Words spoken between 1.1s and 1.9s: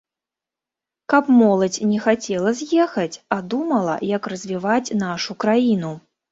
Каб моладзь